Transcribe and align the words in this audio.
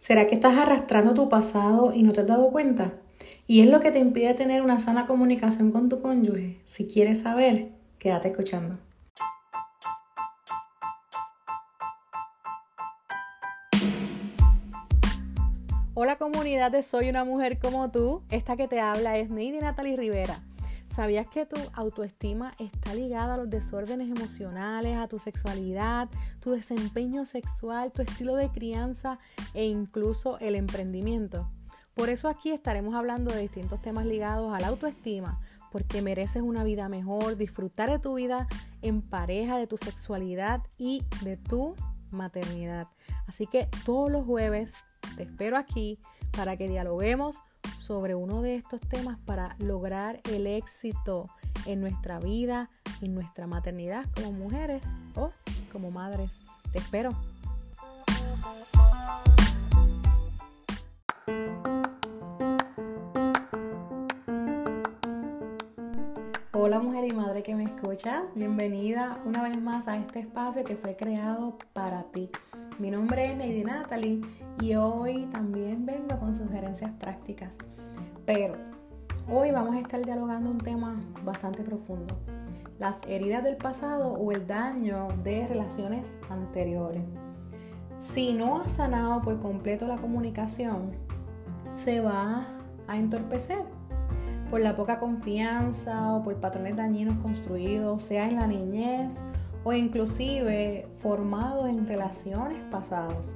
¿Será 0.00 0.26
que 0.26 0.34
estás 0.34 0.56
arrastrando 0.56 1.12
tu 1.12 1.28
pasado 1.28 1.92
y 1.92 2.02
no 2.02 2.14
te 2.14 2.20
has 2.20 2.26
dado 2.26 2.50
cuenta? 2.50 2.94
Y 3.46 3.60
es 3.60 3.68
lo 3.68 3.80
que 3.80 3.90
te 3.90 3.98
impide 3.98 4.32
tener 4.32 4.62
una 4.62 4.78
sana 4.78 5.06
comunicación 5.06 5.70
con 5.70 5.90
tu 5.90 6.00
cónyuge. 6.00 6.58
Si 6.64 6.86
quieres 6.86 7.20
saber, 7.20 7.68
quédate 7.98 8.28
escuchando. 8.28 8.78
Hola 15.92 16.16
comunidad 16.16 16.70
de 16.70 16.82
Soy 16.82 17.10
una 17.10 17.24
mujer 17.24 17.58
como 17.58 17.90
tú. 17.90 18.22
Esta 18.30 18.56
que 18.56 18.68
te 18.68 18.80
habla 18.80 19.18
es 19.18 19.28
Neidi 19.28 19.58
Natalie 19.58 19.98
Rivera. 19.98 20.40
¿Sabías 20.94 21.28
que 21.28 21.46
tu 21.46 21.56
autoestima 21.72 22.52
está 22.58 22.94
ligada 22.94 23.34
a 23.34 23.36
los 23.36 23.48
desórdenes 23.48 24.10
emocionales, 24.10 24.96
a 24.96 25.06
tu 25.06 25.18
sexualidad, 25.20 26.08
tu 26.40 26.50
desempeño 26.50 27.24
sexual, 27.24 27.92
tu 27.92 28.02
estilo 28.02 28.34
de 28.34 28.50
crianza 28.50 29.18
e 29.54 29.66
incluso 29.66 30.38
el 30.40 30.56
emprendimiento? 30.56 31.48
Por 31.94 32.08
eso 32.08 32.28
aquí 32.28 32.50
estaremos 32.50 32.94
hablando 32.94 33.32
de 33.32 33.40
distintos 33.40 33.80
temas 33.80 34.04
ligados 34.04 34.52
a 34.52 34.58
la 34.58 34.68
autoestima, 34.68 35.40
porque 35.70 36.02
mereces 36.02 36.42
una 36.42 36.64
vida 36.64 36.88
mejor, 36.88 37.36
disfrutar 37.36 37.88
de 37.88 37.98
tu 38.00 38.14
vida 38.14 38.48
en 38.82 39.00
pareja, 39.00 39.58
de 39.58 39.68
tu 39.68 39.76
sexualidad 39.76 40.62
y 40.76 41.04
de 41.22 41.36
tu 41.36 41.76
maternidad. 42.10 42.88
Así 43.28 43.46
que 43.46 43.68
todos 43.84 44.10
los 44.10 44.26
jueves 44.26 44.72
te 45.16 45.22
espero 45.22 45.56
aquí 45.56 46.00
para 46.32 46.56
que 46.56 46.68
dialoguemos 46.68 47.36
sobre 47.90 48.14
uno 48.14 48.40
de 48.40 48.54
estos 48.54 48.80
temas 48.82 49.18
para 49.26 49.56
lograr 49.58 50.20
el 50.30 50.46
éxito 50.46 51.28
en 51.66 51.80
nuestra 51.80 52.20
vida, 52.20 52.70
en 53.00 53.16
nuestra 53.16 53.48
maternidad 53.48 54.04
como 54.14 54.30
mujeres 54.30 54.80
o 55.16 55.32
como 55.72 55.90
madres. 55.90 56.30
Te 56.70 56.78
espero. 56.78 57.10
Hola 66.52 66.78
mujer 66.78 67.06
y 67.06 67.12
madre 67.12 67.42
que 67.42 67.56
me 67.56 67.64
escucha, 67.64 68.22
bienvenida 68.36 69.20
una 69.24 69.42
vez 69.42 69.60
más 69.60 69.88
a 69.88 69.96
este 69.96 70.20
espacio 70.20 70.62
que 70.62 70.76
fue 70.76 70.94
creado 70.94 71.58
para 71.72 72.04
ti. 72.12 72.30
Mi 72.80 72.90
nombre 72.90 73.26
es 73.26 73.36
Lady 73.36 73.62
Natalie 73.62 74.22
y 74.58 74.74
hoy 74.74 75.26
también 75.26 75.84
vengo 75.84 76.18
con 76.18 76.34
sugerencias 76.34 76.90
prácticas. 76.92 77.54
Pero 78.24 78.54
hoy 79.30 79.50
vamos 79.50 79.74
a 79.74 79.80
estar 79.80 80.02
dialogando 80.02 80.50
un 80.50 80.56
tema 80.56 80.98
bastante 81.22 81.62
profundo. 81.62 82.16
Las 82.78 82.96
heridas 83.06 83.44
del 83.44 83.58
pasado 83.58 84.14
o 84.14 84.32
el 84.32 84.46
daño 84.46 85.08
de 85.22 85.46
relaciones 85.46 86.16
anteriores. 86.30 87.02
Si 87.98 88.32
no 88.32 88.62
has 88.62 88.72
sanado 88.72 89.20
por 89.20 89.38
completo 89.40 89.86
la 89.86 89.98
comunicación, 89.98 90.92
se 91.74 92.00
va 92.00 92.46
a 92.88 92.96
entorpecer 92.96 93.58
por 94.50 94.60
la 94.60 94.74
poca 94.74 94.98
confianza 95.00 96.14
o 96.14 96.24
por 96.24 96.34
patrones 96.36 96.76
dañinos 96.76 97.18
construidos, 97.18 98.00
sea 98.00 98.26
en 98.26 98.36
la 98.36 98.46
niñez 98.46 99.18
o 99.64 99.72
inclusive 99.72 100.86
formados 101.00 101.68
en 101.68 101.86
relaciones 101.86 102.62
pasadas. 102.70 103.32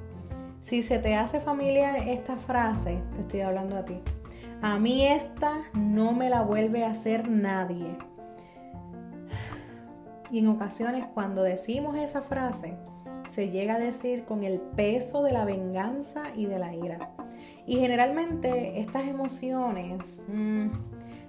Si 0.61 0.81
se 0.81 0.97
te 0.97 1.15
hace 1.15 1.39
familiar 1.39 1.95
esta 1.95 2.37
frase, 2.37 3.01
te 3.13 3.21
estoy 3.21 3.41
hablando 3.41 3.77
a 3.77 3.85
ti. 3.85 3.99
A 4.61 4.79
mí 4.79 5.05
esta 5.05 5.59
no 5.73 6.11
me 6.11 6.29
la 6.29 6.41
vuelve 6.41 6.85
a 6.85 6.89
hacer 6.89 7.29
nadie. 7.29 7.95
Y 10.31 10.39
en 10.39 10.47
ocasiones 10.47 11.05
cuando 11.13 11.43
decimos 11.43 11.95
esa 11.97 12.21
frase, 12.21 12.75
se 13.29 13.49
llega 13.49 13.75
a 13.75 13.79
decir 13.79 14.25
con 14.25 14.43
el 14.43 14.59
peso 14.59 15.21
de 15.21 15.31
la 15.31 15.45
venganza 15.45 16.23
y 16.35 16.45
de 16.45 16.57
la 16.57 16.73
ira. 16.73 17.11
Y 17.67 17.77
generalmente 17.77 18.79
estas 18.79 19.07
emociones 19.07 20.17
mmm, 20.27 20.69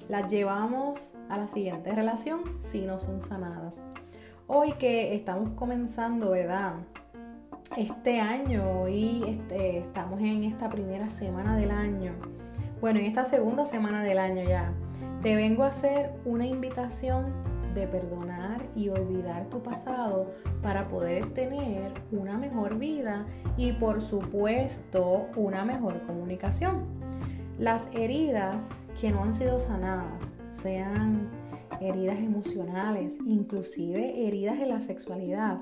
las 0.08 0.30
llevamos 0.30 1.12
a 1.28 1.36
la 1.36 1.48
siguiente 1.48 1.94
relación 1.94 2.40
si 2.60 2.82
no 2.82 2.98
son 2.98 3.20
sanadas. 3.20 3.82
Hoy 4.48 4.74
que 4.74 5.12
estamos 5.12 5.50
comenzando, 5.56 6.30
¿verdad? 6.30 6.74
Este 7.76 8.20
año, 8.20 8.86
y 8.86 9.24
este, 9.26 9.78
estamos 9.78 10.20
en 10.20 10.44
esta 10.44 10.68
primera 10.68 11.10
semana 11.10 11.56
del 11.56 11.72
año. 11.72 12.12
Bueno, 12.80 13.00
en 13.00 13.06
esta 13.06 13.24
segunda 13.24 13.64
semana 13.64 14.04
del 14.04 14.18
año 14.18 14.44
ya, 14.44 14.72
te 15.20 15.34
vengo 15.34 15.64
a 15.64 15.68
hacer 15.68 16.12
una 16.24 16.46
invitación 16.46 17.32
de 17.74 17.88
perdonar 17.88 18.64
y 18.76 18.88
olvidar 18.88 19.46
tu 19.46 19.64
pasado 19.64 20.30
para 20.62 20.86
poder 20.86 21.34
tener 21.34 21.92
una 22.12 22.38
mejor 22.38 22.78
vida 22.78 23.26
y 23.56 23.72
por 23.72 24.00
supuesto 24.00 25.26
una 25.34 25.64
mejor 25.64 26.06
comunicación. 26.06 26.84
Las 27.58 27.88
heridas 27.92 28.64
que 29.00 29.10
no 29.10 29.24
han 29.24 29.34
sido 29.34 29.58
sanadas, 29.58 30.20
sean 30.52 31.28
heridas 31.80 32.18
emocionales, 32.18 33.18
inclusive 33.26 34.26
heridas 34.26 34.60
en 34.60 34.68
la 34.68 34.80
sexualidad, 34.80 35.60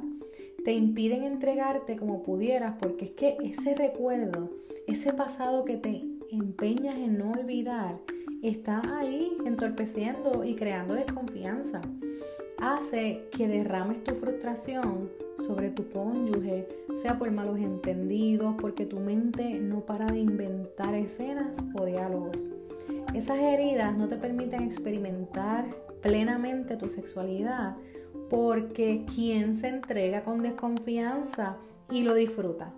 te 0.64 0.72
impiden 0.72 1.24
entregarte 1.24 1.96
como 1.96 2.22
pudieras 2.22 2.76
porque 2.80 3.06
es 3.06 3.10
que 3.12 3.36
ese 3.42 3.74
recuerdo, 3.74 4.50
ese 4.86 5.12
pasado 5.12 5.64
que 5.64 5.76
te 5.76 6.04
empeñas 6.30 6.96
en 6.96 7.18
no 7.18 7.32
olvidar, 7.32 7.98
está 8.42 8.82
ahí 8.98 9.36
entorpeciendo 9.44 10.44
y 10.44 10.54
creando 10.54 10.94
desconfianza. 10.94 11.80
Hace 12.58 13.28
que 13.30 13.48
derrames 13.48 14.02
tu 14.04 14.14
frustración 14.14 15.10
sobre 15.46 15.70
tu 15.70 15.88
cónyuge, 15.90 16.68
sea 17.02 17.18
por 17.18 17.30
malos 17.30 17.58
entendidos, 17.58 18.54
porque 18.60 18.86
tu 18.86 19.00
mente 19.00 19.58
no 19.58 19.80
para 19.84 20.06
de 20.06 20.20
inventar 20.20 20.94
escenas 20.94 21.56
o 21.74 21.84
diálogos. 21.84 22.38
Esas 23.14 23.38
heridas 23.38 23.96
no 23.96 24.08
te 24.08 24.16
permiten 24.16 24.62
experimentar 24.62 25.66
plenamente 26.04 26.76
tu 26.76 26.88
sexualidad 26.88 27.76
porque 28.28 29.06
quien 29.12 29.56
se 29.56 29.68
entrega 29.68 30.22
con 30.22 30.42
desconfianza 30.42 31.56
y 31.90 32.02
lo 32.02 32.14
disfruta? 32.14 32.72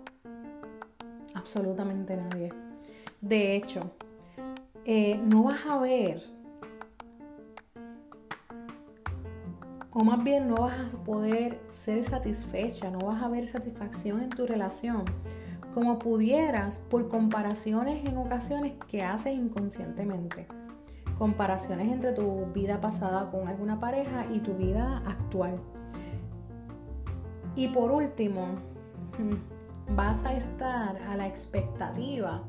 Absolutamente 1.33 2.15
nadie. 2.15 2.53
De 3.19 3.55
hecho, 3.55 3.91
eh, 4.85 5.19
no 5.25 5.43
vas 5.43 5.59
a 5.67 5.77
ver, 5.77 6.23
o 9.91 10.03
más 10.05 10.23
bien 10.23 10.47
no 10.47 10.61
vas 10.61 10.79
a 10.79 11.03
poder 11.03 11.59
ser 11.69 12.05
satisfecha, 12.05 12.89
no 12.89 12.99
vas 12.99 13.21
a 13.21 13.27
ver 13.27 13.45
satisfacción 13.45 14.21
en 14.21 14.29
tu 14.29 14.47
relación 14.47 15.03
como 15.73 15.99
pudieras 15.99 16.79
por 16.89 17.09
comparaciones 17.09 18.05
en 18.05 18.17
ocasiones 18.17 18.73
que 18.87 19.03
haces 19.03 19.33
inconscientemente. 19.33 20.47
Comparaciones 21.17 21.91
entre 21.91 22.13
tu 22.13 22.45
vida 22.53 22.79
pasada 22.79 23.29
con 23.31 23.47
alguna 23.47 23.79
pareja 23.79 24.25
y 24.31 24.39
tu 24.39 24.53
vida 24.53 25.03
actual. 25.05 25.59
Y 27.55 27.69
por 27.69 27.91
último, 27.91 28.47
vas 29.95 30.23
a 30.25 30.33
estar 30.33 30.97
a 31.09 31.15
la 31.15 31.27
expectativa 31.27 32.43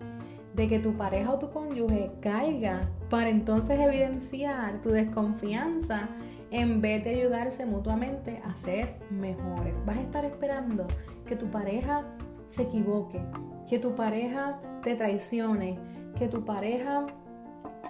de 0.54 0.68
que 0.68 0.78
tu 0.78 0.92
pareja 0.94 1.32
o 1.32 1.38
tu 1.38 1.50
cónyuge 1.50 2.10
caiga 2.20 2.80
para 3.08 3.30
entonces 3.30 3.78
evidenciar 3.78 4.80
tu 4.82 4.90
desconfianza 4.90 6.08
en 6.50 6.80
vez 6.80 7.04
de 7.04 7.10
ayudarse 7.10 7.64
mutuamente 7.64 8.42
a 8.44 8.54
ser 8.54 8.98
mejores. 9.10 9.74
Vas 9.86 9.98
a 9.98 10.02
estar 10.02 10.24
esperando 10.24 10.86
que 11.26 11.36
tu 11.36 11.46
pareja 11.46 12.04
se 12.50 12.62
equivoque, 12.62 13.20
que 13.68 13.78
tu 13.78 13.94
pareja 13.94 14.58
te 14.82 14.96
traicione, 14.96 15.78
que 16.18 16.28
tu 16.28 16.44
pareja 16.44 17.06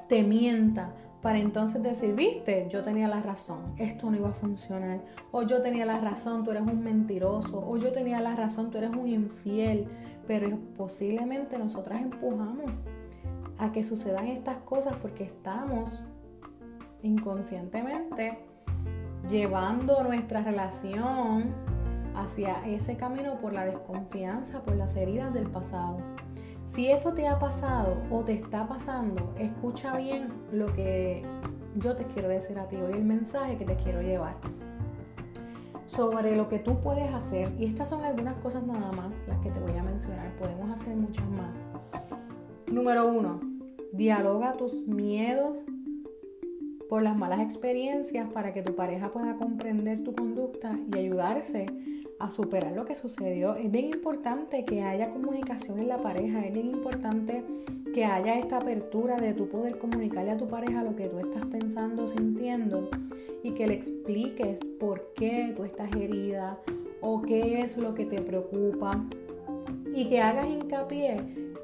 te 0.08 0.22
mienta, 0.22 0.92
para 1.22 1.38
entonces 1.38 1.82
decir, 1.82 2.14
viste, 2.14 2.68
yo 2.70 2.84
tenía 2.84 3.08
la 3.08 3.20
razón, 3.20 3.74
esto 3.76 4.10
no 4.10 4.16
iba 4.16 4.28
a 4.28 4.34
funcionar, 4.34 5.00
o 5.32 5.42
yo 5.42 5.60
tenía 5.60 5.84
la 5.84 6.00
razón, 6.00 6.44
tú 6.44 6.52
eres 6.52 6.62
un 6.62 6.80
mentiroso, 6.80 7.64
o 7.66 7.76
yo 7.76 7.92
tenía 7.92 8.20
la 8.20 8.36
razón, 8.36 8.70
tú 8.70 8.78
eres 8.78 8.90
un 8.90 9.08
infiel, 9.08 9.88
pero 10.26 10.56
posiblemente 10.76 11.58
nosotras 11.58 12.02
empujamos 12.02 12.70
a 13.58 13.72
que 13.72 13.82
sucedan 13.82 14.28
estas 14.28 14.58
cosas 14.58 14.94
porque 15.02 15.24
estamos 15.24 16.04
inconscientemente 17.02 18.38
llevando 19.28 20.02
nuestra 20.04 20.42
relación 20.42 21.52
hacia 22.14 22.66
ese 22.66 22.96
camino 22.96 23.40
por 23.40 23.52
la 23.52 23.64
desconfianza, 23.64 24.62
por 24.62 24.76
las 24.76 24.96
heridas 24.96 25.34
del 25.34 25.48
pasado. 25.50 25.98
Si 26.68 26.90
esto 26.90 27.14
te 27.14 27.26
ha 27.26 27.38
pasado 27.38 27.96
o 28.10 28.22
te 28.22 28.34
está 28.34 28.68
pasando, 28.68 29.34
escucha 29.38 29.96
bien 29.96 30.28
lo 30.52 30.72
que 30.74 31.22
yo 31.76 31.96
te 31.96 32.04
quiero 32.04 32.28
decir 32.28 32.58
a 32.58 32.68
ti 32.68 32.76
hoy, 32.76 32.92
el 32.92 33.04
mensaje 33.04 33.56
que 33.56 33.64
te 33.64 33.74
quiero 33.76 34.02
llevar 34.02 34.36
sobre 35.86 36.36
lo 36.36 36.48
que 36.48 36.58
tú 36.58 36.78
puedes 36.80 37.12
hacer. 37.14 37.50
Y 37.58 37.64
estas 37.64 37.88
son 37.88 38.04
algunas 38.04 38.34
cosas 38.34 38.62
nada 38.64 38.92
más, 38.92 39.10
las 39.26 39.38
que 39.38 39.50
te 39.50 39.58
voy 39.60 39.76
a 39.76 39.82
mencionar. 39.82 40.30
Podemos 40.36 40.70
hacer 40.70 40.94
muchas 40.94 41.28
más. 41.30 41.66
Número 42.66 43.08
uno, 43.08 43.40
dialoga 43.92 44.52
tus 44.52 44.86
miedos 44.86 45.56
por 46.90 47.02
las 47.02 47.16
malas 47.16 47.40
experiencias 47.40 48.28
para 48.30 48.52
que 48.52 48.62
tu 48.62 48.74
pareja 48.76 49.10
pueda 49.10 49.36
comprender 49.36 50.04
tu 50.04 50.14
conducta 50.14 50.78
y 50.94 50.98
ayudarse 50.98 51.66
a 52.18 52.30
superar 52.30 52.72
lo 52.72 52.84
que 52.84 52.94
sucedió. 52.94 53.54
Es 53.54 53.70
bien 53.70 53.86
importante 53.86 54.64
que 54.64 54.82
haya 54.82 55.10
comunicación 55.10 55.78
en 55.78 55.88
la 55.88 55.98
pareja, 55.98 56.44
es 56.44 56.52
bien 56.52 56.66
importante 56.66 57.44
que 57.94 58.04
haya 58.04 58.38
esta 58.38 58.58
apertura 58.58 59.16
de 59.16 59.34
tu 59.34 59.48
poder 59.48 59.78
comunicarle 59.78 60.32
a 60.32 60.36
tu 60.36 60.48
pareja 60.48 60.82
lo 60.82 60.96
que 60.96 61.08
tú 61.08 61.18
estás 61.18 61.46
pensando, 61.46 62.08
sintiendo 62.08 62.90
y 63.42 63.52
que 63.52 63.66
le 63.66 63.74
expliques 63.74 64.60
por 64.80 65.12
qué 65.14 65.52
tú 65.56 65.64
estás 65.64 65.94
herida 65.94 66.58
o 67.00 67.22
qué 67.22 67.60
es 67.60 67.76
lo 67.76 67.94
que 67.94 68.04
te 68.04 68.20
preocupa 68.20 69.04
y 69.94 70.08
que 70.08 70.20
hagas 70.20 70.46
hincapié 70.46 71.16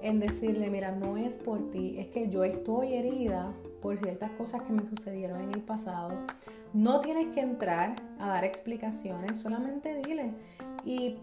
en 0.02 0.20
decirle, 0.20 0.70
mira, 0.70 0.92
no 0.92 1.16
es 1.16 1.36
por 1.36 1.70
ti, 1.70 1.96
es 1.98 2.08
que 2.08 2.28
yo 2.28 2.44
estoy 2.44 2.94
herida 2.94 3.52
por 3.84 3.98
ciertas 3.98 4.30
cosas 4.30 4.62
que 4.62 4.72
me 4.72 4.82
sucedieron 4.88 5.42
en 5.42 5.50
el 5.50 5.60
pasado. 5.60 6.08
No 6.72 7.02
tienes 7.02 7.34
que 7.34 7.40
entrar 7.40 7.96
a 8.18 8.28
dar 8.28 8.42
explicaciones, 8.42 9.36
solamente 9.36 10.00
dile 10.02 10.32
y 10.86 11.18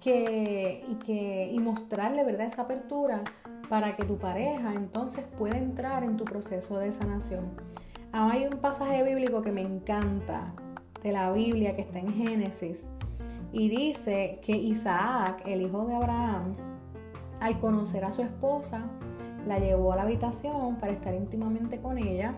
que, 0.00 0.84
y 0.88 0.94
que 1.04 1.50
y 1.52 1.58
mostrarle 1.58 2.22
verdad 2.22 2.46
esa 2.46 2.62
apertura 2.62 3.24
para 3.68 3.96
que 3.96 4.04
tu 4.04 4.16
pareja 4.16 4.72
entonces 4.74 5.24
pueda 5.36 5.58
entrar 5.58 6.04
en 6.04 6.16
tu 6.16 6.24
proceso 6.24 6.78
de 6.78 6.92
sanación. 6.92 7.50
hay 8.12 8.44
un 8.44 8.58
pasaje 8.60 9.02
bíblico 9.02 9.42
que 9.42 9.50
me 9.50 9.62
encanta 9.62 10.54
de 11.02 11.10
la 11.10 11.32
Biblia 11.32 11.74
que 11.74 11.82
está 11.82 11.98
en 11.98 12.12
Génesis 12.14 12.86
y 13.52 13.68
dice 13.68 14.38
que 14.40 14.52
Isaac, 14.52 15.42
el 15.46 15.62
hijo 15.62 15.84
de 15.84 15.96
Abraham, 15.96 16.54
al 17.40 17.58
conocer 17.58 18.04
a 18.04 18.12
su 18.12 18.22
esposa, 18.22 18.84
la 19.46 19.58
llevó 19.58 19.92
a 19.92 19.96
la 19.96 20.02
habitación 20.02 20.76
para 20.76 20.92
estar 20.92 21.14
íntimamente 21.14 21.80
con 21.80 21.98
ella 21.98 22.34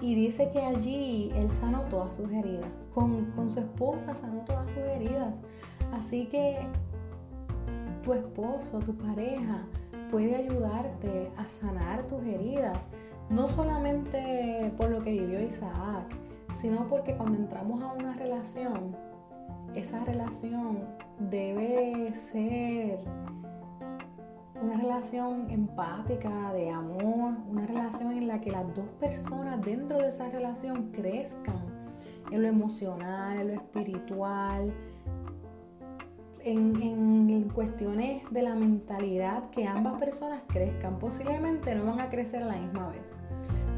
y 0.00 0.14
dice 0.14 0.50
que 0.50 0.60
allí 0.60 1.30
él 1.34 1.50
sanó 1.50 1.82
todas 1.82 2.14
sus 2.14 2.30
heridas. 2.30 2.70
Con, 2.94 3.26
con, 3.32 3.50
su 3.50 3.60
esposa 3.60 4.14
sanó 4.14 4.40
todas 4.44 4.70
sus 4.70 4.78
heridas. 4.78 5.34
Así 5.92 6.26
que 6.26 6.58
tu 8.02 8.14
esposo, 8.14 8.78
tu 8.78 8.94
pareja, 8.96 9.66
puede 10.10 10.34
ayudarte 10.36 11.30
a 11.36 11.48
sanar 11.48 12.06
tus 12.06 12.22
heridas. 12.24 12.78
No 13.28 13.46
solamente 13.46 14.72
por 14.76 14.90
lo 14.90 15.02
que 15.02 15.12
vivió 15.12 15.40
Isaac, 15.40 16.04
sino 16.56 16.88
porque 16.88 17.14
cuando 17.14 17.38
entramos 17.38 17.82
a 17.82 17.92
una 17.92 18.14
relación, 18.14 18.96
esa 19.74 20.04
relación 20.04 20.80
debe 21.18 22.12
ser 22.14 22.98
una 24.62 24.76
relación 24.76 25.50
empática, 25.50 26.52
de 26.52 26.70
amor, 26.70 27.34
una 27.48 27.66
relación 27.66 28.12
en 28.12 28.28
la 28.28 28.40
que 28.40 28.50
las 28.50 28.74
dos 28.74 28.86
personas 28.98 29.60
dentro 29.62 29.98
de 29.98 30.08
esa 30.08 30.28
relación 30.28 30.90
crezcan 30.92 31.64
en 32.30 32.42
lo 32.42 32.48
emocional, 32.48 33.40
en 33.40 33.48
lo 33.48 33.54
espiritual, 33.54 34.72
en, 36.42 36.82
en, 36.82 37.48
cuestiones 37.50 38.22
de 38.30 38.42
la 38.42 38.54
mentalidad, 38.54 39.50
que 39.50 39.66
ambas 39.66 39.98
personas 39.98 40.42
crezcan. 40.48 40.98
Posiblemente 40.98 41.74
no 41.74 41.86
van 41.86 42.00
a 42.00 42.10
crecer 42.10 42.42
a 42.42 42.46
la 42.46 42.56
misma 42.56 42.88
vez. 42.90 43.02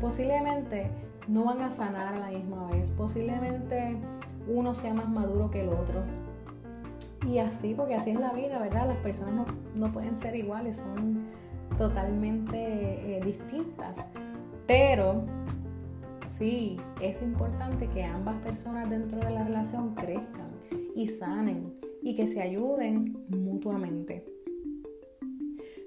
Posiblemente 0.00 0.90
no 1.28 1.44
van 1.44 1.62
a 1.62 1.70
sanar 1.70 2.14
a 2.14 2.18
la 2.18 2.28
misma 2.28 2.66
vez. 2.70 2.90
Posiblemente 2.90 3.96
uno 4.48 4.74
sea 4.74 4.94
más 4.94 5.08
maduro 5.08 5.50
que 5.50 5.62
el 5.62 5.68
otro. 5.70 6.02
Y 7.28 7.38
así, 7.38 7.74
porque 7.74 7.94
así 7.94 8.10
es 8.10 8.20
la 8.20 8.32
vida, 8.32 8.58
¿verdad? 8.58 8.88
Las 8.88 8.96
personas 8.98 9.46
no, 9.74 9.92
pueden 9.92 10.16
ser 10.18 10.34
iguales, 10.34 10.76
son 10.76 11.26
totalmente 11.78 12.56
eh, 13.16 13.20
distintas. 13.24 13.96
Pero 14.66 15.24
sí, 16.36 16.78
es 17.00 17.22
importante 17.22 17.88
que 17.88 18.04
ambas 18.04 18.36
personas 18.42 18.90
dentro 18.90 19.20
de 19.20 19.30
la 19.30 19.44
relación 19.44 19.94
crezcan 19.94 20.50
y 20.94 21.06
sanen 21.08 21.74
y 22.02 22.16
que 22.16 22.26
se 22.26 22.40
ayuden 22.40 23.16
mutuamente. 23.28 24.24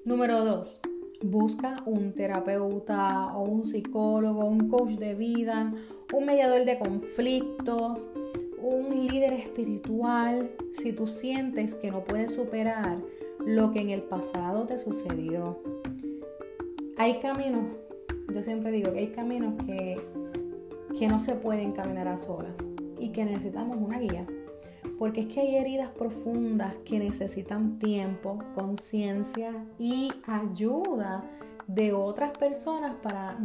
Número 0.05 0.45
dos, 0.45 0.81
busca 1.23 1.77
un 1.85 2.13
terapeuta 2.13 3.35
o 3.35 3.43
un 3.43 3.65
psicólogo, 3.65 4.45
un 4.45 4.69
coach 4.69 4.91
de 4.91 5.15
vida, 5.15 5.73
un 6.13 6.25
mediador 6.25 6.63
de 6.63 6.79
conflictos, 6.79 8.07
un 8.65 9.07
líder 9.07 9.33
espiritual 9.33 10.49
si 10.73 10.91
tú 10.91 11.05
sientes 11.05 11.75
que 11.75 11.91
no 11.91 12.03
puedes 12.03 12.33
superar 12.33 12.97
lo 13.45 13.71
que 13.71 13.79
en 13.79 13.91
el 13.91 14.01
pasado 14.01 14.65
te 14.65 14.79
sucedió. 14.79 15.61
Hay 16.97 17.19
caminos, 17.19 17.65
yo 18.33 18.41
siempre 18.41 18.71
digo 18.71 18.91
que 18.91 18.99
hay 18.99 19.07
caminos 19.09 19.53
que, 19.65 20.01
que 20.97 21.07
no 21.07 21.19
se 21.19 21.35
pueden 21.35 21.73
caminar 21.73 22.07
a 22.07 22.17
solas 22.17 22.53
y 22.99 23.09
que 23.09 23.23
necesitamos 23.25 23.77
una 23.77 23.99
guía. 23.99 24.25
Porque 24.97 25.21
es 25.21 25.27
que 25.27 25.41
hay 25.41 25.57
heridas 25.57 25.89
profundas 25.89 26.73
que 26.85 26.97
necesitan 26.97 27.77
tiempo, 27.77 28.39
conciencia 28.55 29.51
y 29.77 30.11
ayuda 30.25 31.23
de 31.67 31.93
otras 31.93 32.31
personas 32.31 32.95
para, 32.95 33.37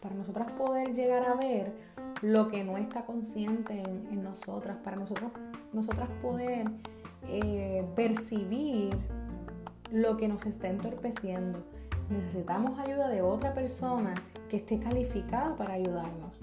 para 0.00 0.14
nosotras 0.14 0.52
poder 0.52 0.94
llegar 0.94 1.24
a 1.24 1.34
ver 1.34 1.72
lo 2.22 2.48
que 2.48 2.62
no 2.62 2.78
está 2.78 3.04
consciente 3.04 3.82
en, 3.82 4.22
nosotras, 4.22 4.78
para 4.84 4.96
nosotros, 4.96 5.32
nosotras 5.72 6.08
poder 6.22 6.68
eh, 7.28 7.84
percibir 7.96 8.96
lo 9.90 10.16
que 10.16 10.28
nos 10.28 10.46
está 10.46 10.68
entorpeciendo. 10.68 11.58
Necesitamos 12.08 12.78
ayuda 12.78 13.08
de 13.08 13.22
otra 13.22 13.52
persona 13.54 14.14
que 14.48 14.56
esté 14.58 14.78
calificada 14.78 15.56
para 15.56 15.74
ayudarnos. 15.74 16.38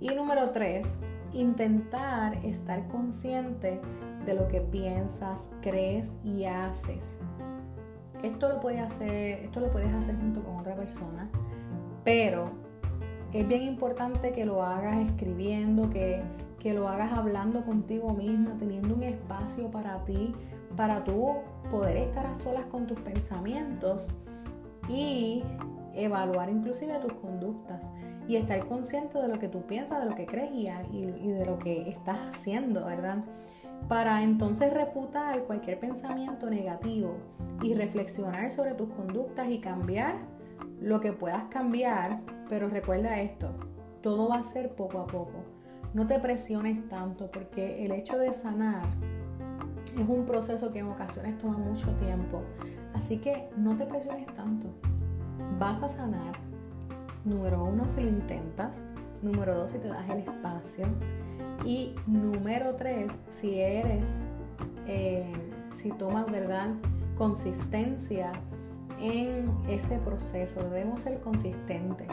Y 0.00 0.08
número 0.10 0.50
tres, 0.50 0.86
intentar 1.32 2.44
estar 2.44 2.86
consciente 2.88 3.80
de 4.26 4.34
lo 4.34 4.48
que 4.48 4.60
piensas, 4.60 5.50
crees 5.62 6.08
y 6.24 6.44
haces. 6.44 7.18
Esto 8.22 8.48
lo 8.48 8.60
hacer, 8.82 9.44
esto 9.44 9.60
lo 9.60 9.70
puedes 9.70 9.92
hacer 9.92 10.16
junto 10.16 10.42
con 10.42 10.56
otra 10.56 10.74
persona, 10.74 11.28
pero 12.04 12.63
es 13.34 13.48
bien 13.48 13.64
importante 13.64 14.32
que 14.32 14.46
lo 14.46 14.62
hagas 14.62 15.04
escribiendo, 15.04 15.90
que, 15.90 16.22
lo 16.72 16.88
hagas 16.88 17.12
hablando 17.12 17.62
contigo 17.62 18.14
misma, 18.14 18.56
teniendo 18.58 18.94
un 18.94 19.02
espacio 19.02 19.70
para 19.70 20.02
ti, 20.04 20.34
para 20.76 21.04
tú 21.04 21.34
poder 21.70 21.98
estar 21.98 22.24
a 22.24 22.34
solas 22.34 22.64
con 22.66 22.86
tus 22.86 22.98
pensamientos 23.00 24.08
y 24.88 25.42
evaluar 25.92 26.48
inclusive 26.48 26.98
tus 27.00 27.12
conductas 27.14 27.82
y 28.26 28.36
estar 28.36 28.64
consciente 28.64 29.18
de 29.18 29.28
lo 29.28 29.38
que 29.38 29.48
tú 29.48 29.60
piensas, 29.66 30.02
de 30.02 30.08
lo 30.08 30.14
que 30.14 30.24
crees 30.24 30.52
y, 30.52 30.68
y 30.96 31.28
de 31.28 31.44
lo 31.44 31.58
que 31.58 31.90
estás 31.90 32.16
haciendo, 32.30 32.86
¿verdad? 32.86 33.22
Para 33.86 34.22
entonces 34.22 34.72
refutar 34.72 35.42
cualquier 35.42 35.78
pensamiento 35.78 36.48
negativo 36.48 37.16
y 37.62 37.74
reflexionar 37.74 38.50
sobre 38.50 38.72
tus 38.74 38.88
conductas 38.88 39.50
y 39.50 39.58
cambiar 39.58 40.14
lo 40.84 41.00
que 41.00 41.12
puedas 41.12 41.44
cambiar, 41.44 42.20
pero 42.48 42.68
recuerda 42.68 43.18
esto, 43.20 43.50
todo 44.02 44.28
va 44.28 44.36
a 44.36 44.42
ser 44.42 44.74
poco 44.74 44.98
a 44.98 45.06
poco. 45.06 45.42
No 45.94 46.06
te 46.06 46.18
presiones 46.18 46.86
tanto 46.88 47.30
porque 47.30 47.86
el 47.86 47.92
hecho 47.92 48.18
de 48.18 48.32
sanar 48.32 48.84
es 49.98 50.06
un 50.06 50.26
proceso 50.26 50.72
que 50.72 50.80
en 50.80 50.88
ocasiones 50.88 51.38
toma 51.38 51.56
mucho 51.56 51.90
tiempo. 51.96 52.42
Así 52.92 53.16
que 53.16 53.48
no 53.56 53.76
te 53.76 53.86
presiones 53.86 54.26
tanto. 54.34 54.68
Vas 55.58 55.82
a 55.82 55.88
sanar. 55.88 56.34
Número 57.24 57.64
uno, 57.64 57.88
si 57.88 58.02
lo 58.02 58.08
intentas. 58.08 58.76
Número 59.22 59.54
dos, 59.54 59.70
si 59.70 59.78
te 59.78 59.88
das 59.88 60.08
el 60.10 60.18
espacio. 60.18 60.86
Y 61.64 61.94
número 62.06 62.74
tres, 62.74 63.10
si 63.30 63.58
eres, 63.60 64.04
eh, 64.86 65.30
si 65.72 65.90
tomas, 65.92 66.30
¿verdad? 66.30 66.74
Consistencia 67.16 68.32
en 69.04 69.52
ese 69.68 69.98
proceso, 69.98 70.62
debemos 70.62 71.02
ser 71.02 71.20
consistentes. 71.20 72.08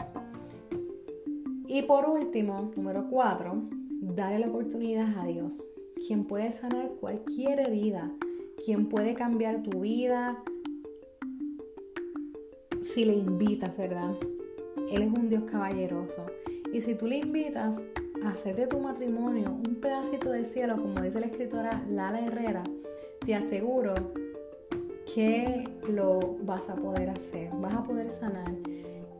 Y 1.66 1.82
por 1.82 2.06
último, 2.06 2.70
número 2.76 3.06
cuatro, 3.08 3.62
dale 4.00 4.38
la 4.38 4.48
oportunidad 4.48 5.18
a 5.18 5.24
Dios, 5.24 5.66
quien 6.06 6.24
puede 6.24 6.50
sanar 6.50 6.90
cualquier 7.00 7.60
herida, 7.60 8.10
quien 8.64 8.88
puede 8.88 9.14
cambiar 9.14 9.62
tu 9.62 9.80
vida 9.80 10.42
si 12.82 13.06
le 13.06 13.14
invitas, 13.14 13.78
¿verdad? 13.78 14.14
Él 14.90 15.02
es 15.02 15.08
un 15.08 15.30
Dios 15.30 15.44
caballeroso. 15.44 16.26
Y 16.74 16.82
si 16.82 16.94
tú 16.94 17.06
le 17.06 17.16
invitas 17.18 17.80
a 18.22 18.30
hacer 18.30 18.56
de 18.56 18.66
tu 18.66 18.78
matrimonio 18.78 19.50
un 19.66 19.76
pedacito 19.76 20.30
de 20.30 20.44
cielo, 20.44 20.76
como 20.76 21.00
dice 21.00 21.20
la 21.20 21.26
escritora 21.26 21.82
Lala 21.88 22.20
Herrera, 22.20 22.64
te 23.24 23.34
aseguro 23.34 23.94
que 25.14 25.68
lo 25.88 26.36
vas 26.42 26.70
a 26.70 26.76
poder 26.76 27.10
hacer, 27.10 27.50
vas 27.60 27.74
a 27.74 27.82
poder 27.82 28.10
sanar. 28.12 28.50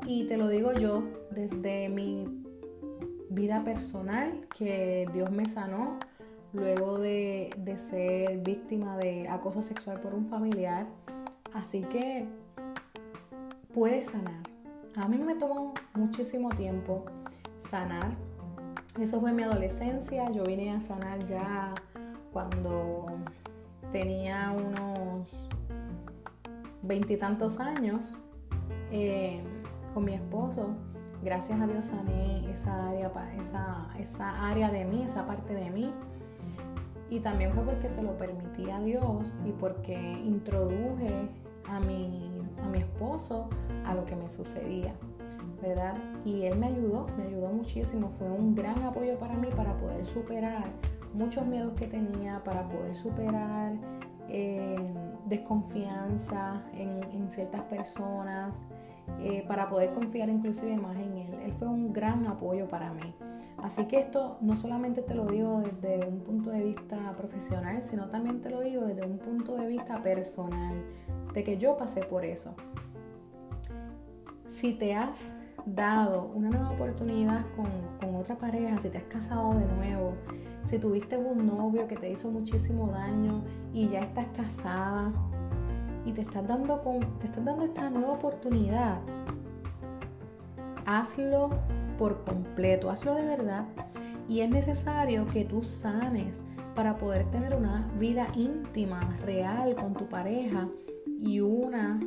Y 0.06 0.24
te 0.24 0.36
lo 0.36 0.48
digo 0.48 0.72
yo 0.72 1.04
desde 1.30 1.88
mi 1.88 2.26
vida 3.28 3.62
personal, 3.64 4.46
que 4.56 5.08
Dios 5.12 5.30
me 5.30 5.46
sanó 5.46 5.98
luego 6.52 6.98
de, 6.98 7.50
ser 7.90 8.38
víctima 8.38 8.96
de 8.96 9.28
acoso 9.28 9.62
sexual 9.62 10.00
por 10.00 10.14
un 10.14 10.26
familiar. 10.26 10.86
Así 11.52 11.82
que 11.82 12.26
puedes 13.74 14.06
sanar. 14.06 14.42
A 14.96 15.08
mí 15.08 15.18
me 15.18 15.34
tomó 15.34 15.74
muchísimo 15.94 16.48
tiempo 16.50 17.04
sanar. 17.70 18.14
Eso 19.00 19.20
fue 19.20 19.32
mi 19.32 19.42
adolescencia. 19.42 20.30
Yo 20.30 20.44
vine 20.44 20.72
a 20.72 20.80
sanar 20.80 21.24
ya 21.26 21.74
cuando 22.32 23.06
tenía 23.90 24.52
unos 24.52 25.41
veintitantos 26.92 27.58
años 27.58 28.14
eh, 28.90 29.40
con 29.94 30.04
mi 30.04 30.12
esposo. 30.12 30.74
Gracias 31.22 31.58
a 31.58 31.66
Dios 31.66 31.86
sané 31.86 32.50
esa 32.50 32.88
área, 32.88 33.10
esa, 33.40 33.88
esa 33.98 34.50
área 34.50 34.70
de 34.70 34.84
mí, 34.84 35.02
esa 35.02 35.26
parte 35.26 35.54
de 35.54 35.70
mí. 35.70 35.90
Y 37.08 37.20
también 37.20 37.52
fue 37.54 37.62
porque 37.62 37.88
se 37.88 38.02
lo 38.02 38.18
permití 38.18 38.70
a 38.70 38.78
Dios 38.80 39.32
y 39.46 39.52
porque 39.52 39.94
introduje 39.94 41.30
a 41.66 41.80
mi, 41.80 42.30
a 42.62 42.68
mi 42.68 42.78
esposo 42.80 43.48
a 43.86 43.94
lo 43.94 44.04
que 44.04 44.14
me 44.14 44.30
sucedía. 44.30 44.92
¿verdad? 45.62 45.94
Y 46.26 46.42
él 46.42 46.58
me 46.58 46.66
ayudó, 46.66 47.06
me 47.16 47.24
ayudó 47.24 47.48
muchísimo, 47.48 48.10
fue 48.10 48.28
un 48.28 48.54
gran 48.54 48.82
apoyo 48.82 49.16
para 49.18 49.34
mí 49.34 49.48
para 49.56 49.78
poder 49.78 50.04
superar 50.04 50.64
muchos 51.14 51.46
miedos 51.46 51.72
que 51.74 51.86
tenía, 51.86 52.42
para 52.42 52.68
poder 52.68 52.96
superar 52.96 53.72
eh, 54.28 54.76
desconfianza 55.26 56.62
en, 56.74 57.30
ciertas 57.30 57.62
personas, 57.62 58.62
eh, 59.20 59.44
para 59.48 59.68
poder 59.68 59.92
confiar 59.94 60.28
inclusive 60.28 60.76
más 60.76 60.96
en 60.96 61.16
él. 61.16 61.34
Él 61.44 61.52
fue 61.54 61.68
un 61.68 61.92
gran 61.92 62.26
apoyo 62.26 62.68
para 62.68 62.92
mí. 62.92 63.14
Así 63.58 63.86
que 63.86 64.00
esto 64.00 64.38
no 64.40 64.56
solamente 64.56 65.02
te 65.02 65.14
lo 65.14 65.26
digo 65.26 65.60
desde 65.60 66.06
un 66.06 66.20
punto 66.20 66.50
de 66.50 66.62
vista 66.62 67.14
profesional, 67.16 67.82
sino 67.82 68.08
también 68.08 68.40
te 68.40 68.50
lo 68.50 68.60
digo 68.60 68.82
desde 68.82 69.06
un 69.06 69.18
punto 69.18 69.56
de 69.56 69.66
vista 69.66 70.02
personal, 70.02 70.84
de 71.32 71.44
que 71.44 71.56
yo 71.58 71.76
pasé 71.76 72.02
por 72.02 72.24
eso. 72.24 72.54
Si 74.46 74.74
te 74.74 74.94
has 74.94 75.34
dado 75.66 76.30
una 76.34 76.50
nueva 76.50 76.70
oportunidad 76.70 77.44
con, 77.56 77.66
con, 78.00 78.20
otra 78.20 78.36
pareja, 78.36 78.76
si 78.80 78.88
te 78.88 78.98
has 78.98 79.04
casado 79.04 79.54
de 79.54 79.66
nuevo, 79.66 80.14
si 80.64 80.78
tuviste 80.78 81.16
un 81.16 81.46
novio 81.46 81.86
que 81.88 81.96
te 81.96 82.10
hizo 82.10 82.30
muchísimo 82.30 82.88
daño 82.88 83.42
y 83.72 83.88
ya 83.88 84.00
estás 84.00 84.26
casada 84.36 85.12
y 86.04 86.12
te 86.12 86.22
estás 86.22 86.46
dando, 86.46 86.82
con, 86.82 87.00
te 87.18 87.26
estás 87.26 87.44
dando 87.44 87.64
esta 87.64 87.90
nueva 87.90 88.12
oportunidad, 88.12 89.00
hazlo 90.86 91.50
por 91.98 92.22
completo, 92.22 92.90
hazlo 92.90 93.14
de 93.14 93.24
verdad. 93.24 93.64
Y 94.28 94.40
es 94.40 94.50
necesario 94.50 95.26
que 95.28 95.44
tú 95.44 95.62
sanes 95.62 96.42
para 96.74 96.96
poder 96.96 97.30
tener 97.30 97.54
una 97.54 97.88
vida 97.98 98.28
íntima, 98.34 99.16
real 99.24 99.74
con 99.74 99.94
tu 99.94 100.06
pareja 100.08 100.68
y 101.20 101.40
una 101.40 102.00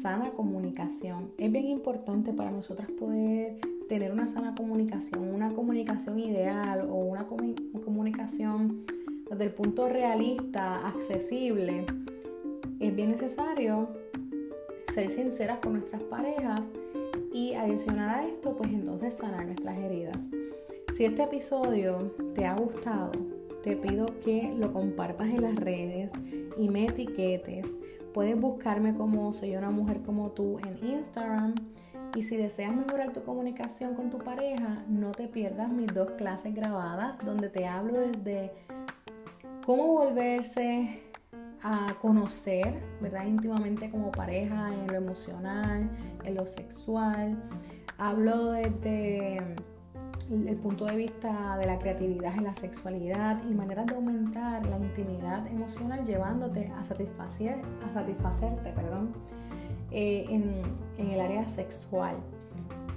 sana 0.00 0.30
comunicación. 0.30 1.30
Es 1.38 1.50
bien 1.50 1.66
importante 1.66 2.32
para 2.32 2.50
nosotras 2.50 2.88
poder 2.90 3.58
tener 3.88 4.12
una 4.12 4.26
sana 4.26 4.54
comunicación, 4.54 5.34
una 5.34 5.52
comunicación 5.52 6.18
ideal 6.18 6.88
o 6.90 6.94
una 6.94 7.26
comunicación 7.26 8.84
desde 9.30 9.44
el 9.44 9.50
punto 9.50 9.88
realista, 9.88 10.86
accesible. 10.86 11.86
Es 12.80 12.94
bien 12.94 13.12
necesario 13.12 13.88
ser 14.92 15.10
sinceras 15.10 15.58
con 15.58 15.74
nuestras 15.74 16.02
parejas 16.02 16.62
y 17.32 17.54
adicionar 17.54 18.20
a 18.20 18.26
esto, 18.26 18.56
pues 18.56 18.72
entonces 18.72 19.14
sanar 19.14 19.46
nuestras 19.46 19.78
heridas. 19.78 20.18
Si 20.92 21.04
este 21.04 21.24
episodio 21.24 22.14
te 22.34 22.46
ha 22.46 22.54
gustado, 22.54 23.10
te 23.62 23.76
pido 23.76 24.06
que 24.20 24.54
lo 24.56 24.72
compartas 24.72 25.28
en 25.28 25.42
las 25.42 25.56
redes 25.56 26.10
y 26.56 26.68
me 26.68 26.84
etiquetes 26.84 27.66
Puedes 28.14 28.40
buscarme 28.40 28.94
como 28.94 29.32
Soy 29.32 29.56
una 29.56 29.70
mujer 29.70 30.00
como 30.02 30.30
tú 30.30 30.60
en 30.60 30.88
Instagram. 30.88 31.56
Y 32.14 32.22
si 32.22 32.36
deseas 32.36 32.74
mejorar 32.74 33.12
tu 33.12 33.24
comunicación 33.24 33.94
con 33.94 34.08
tu 34.08 34.18
pareja, 34.18 34.84
no 34.88 35.10
te 35.10 35.26
pierdas 35.26 35.68
mis 35.68 35.92
dos 35.92 36.12
clases 36.12 36.54
grabadas 36.54 37.18
donde 37.24 37.48
te 37.48 37.66
hablo 37.66 37.98
desde 37.98 38.52
cómo 39.66 39.94
volverse 39.94 41.02
a 41.60 41.96
conocer, 42.00 42.80
¿verdad? 43.00 43.26
Íntimamente 43.26 43.90
como 43.90 44.12
pareja 44.12 44.72
en 44.72 44.86
lo 44.86 44.94
emocional, 44.94 45.90
en 46.22 46.34
lo 46.36 46.46
sexual. 46.46 47.36
Hablo 47.98 48.52
desde 48.52 49.56
el 50.30 50.56
punto 50.56 50.86
de 50.86 50.96
vista 50.96 51.58
de 51.58 51.66
la 51.66 51.78
creatividad 51.78 52.34
en 52.36 52.44
la 52.44 52.54
sexualidad 52.54 53.42
y 53.48 53.54
maneras 53.54 53.86
de 53.86 53.94
aumentar 53.94 54.66
la 54.66 54.78
intimidad 54.78 55.46
emocional 55.46 56.04
llevándote 56.04 56.72
a, 56.76 56.84
satisfacer, 56.84 57.60
a 57.84 57.90
satisfacerte 57.92 58.72
perdón, 58.72 59.12
eh, 59.90 60.26
en, 60.28 60.62
el 61.10 61.20
área 61.20 61.46
sexual. 61.48 62.16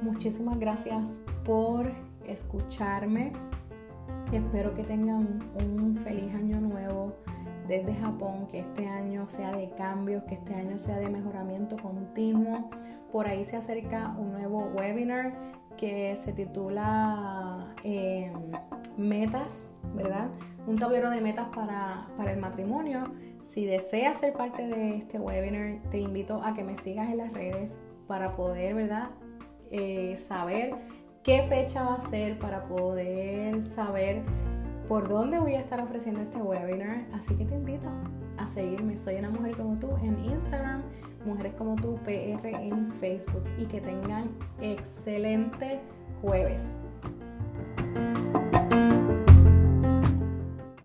Muchísimas 0.00 0.58
gracias 0.60 1.18
por 1.44 1.90
escucharme 2.26 3.32
y 4.30 4.36
espero 4.36 4.74
que 4.74 4.84
tengan 4.84 5.40
un 5.60 5.96
feliz 5.96 6.32
año 6.34 6.60
nuevo 6.60 7.16
desde 7.68 7.94
Japón, 7.94 8.48
que 8.50 8.60
este 8.60 8.86
año 8.86 9.28
sea 9.28 9.52
de 9.52 9.70
cambios, 9.70 10.24
que 10.24 10.34
este 10.34 10.54
año 10.54 10.78
sea 10.78 10.98
de 10.98 11.08
mejoramiento 11.08 11.76
continuo. 11.76 12.70
Por 13.12 13.26
ahí 13.26 13.44
se 13.44 13.56
acerca 13.56 14.14
un 14.18 14.32
nuevo 14.32 14.70
webinar 14.74 15.32
que 15.76 16.16
se 16.16 16.32
titula 16.32 17.74
em, 17.84 18.32
Metas, 18.96 19.68
¿verdad? 19.94 20.28
Un 20.66 20.76
tablero 20.76 21.10
de 21.10 21.20
metas 21.20 21.48
para, 21.54 22.06
el 22.26 22.38
matrimonio. 22.38 23.12
Si 23.44 23.64
deseas 23.64 24.18
ser 24.18 24.32
parte 24.32 24.66
de 24.66 24.96
este 24.96 25.18
webinar, 25.18 25.80
te 25.90 25.98
invito 25.98 26.42
a 26.42 26.54
que 26.54 26.64
me 26.64 26.76
sigas 26.78 27.08
en 27.10 27.18
las 27.18 27.32
redes 27.32 27.78
para 28.06 28.34
poder, 28.34 28.74
¿verdad? 28.74 29.10
Eh, 29.70 30.16
saber 30.16 30.74
qué 31.22 31.42
fecha 31.48 31.82
va 31.84 31.94
a 31.94 32.00
ser, 32.00 32.38
para 32.38 32.64
poder 32.64 33.66
saber 33.68 34.22
por 34.88 35.06
dónde 35.06 35.38
voy 35.38 35.54
a 35.54 35.60
estar 35.60 35.80
ofreciendo 35.80 36.22
este 36.22 36.38
webinar. 36.38 37.04
Así 37.12 37.34
que 37.34 37.44
te 37.44 37.54
invito 37.54 37.88
a 38.38 38.46
seguirme. 38.46 38.96
Soy 38.96 39.16
una 39.16 39.30
mujer 39.30 39.56
como 39.56 39.78
tú 39.78 39.90
en 40.02 40.24
Instagram, 40.24 40.82
mujeres 41.26 41.52
como 41.54 41.76
tú 41.76 41.96
PR 42.04 42.48
en 42.48 42.90
Facebook. 42.92 43.44
Y 43.58 43.66
que 43.66 43.80
tengan 43.80 44.30
excelente 44.60 45.80
jueves. 46.22 46.80